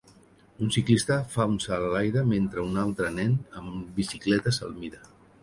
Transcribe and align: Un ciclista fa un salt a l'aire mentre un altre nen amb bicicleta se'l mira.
Un 0.67 0.71
ciclista 0.75 1.17
fa 1.33 1.45
un 1.51 1.59
salt 1.65 1.87
a 1.89 1.91
l'aire 1.97 2.23
mentre 2.31 2.65
un 2.71 2.81
altre 2.85 3.13
nen 3.19 3.37
amb 3.61 3.93
bicicleta 4.01 4.57
se'l 4.59 4.77
mira. 4.81 5.07